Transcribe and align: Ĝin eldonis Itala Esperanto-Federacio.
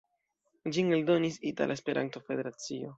Ĝin 0.77 0.89
eldonis 0.97 1.39
Itala 1.53 1.79
Esperanto-Federacio. 1.81 2.87